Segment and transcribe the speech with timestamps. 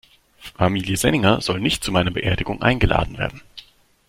[0.57, 3.43] Familie Senninger soll nicht zu meiner Beerdigung eingeladen werden.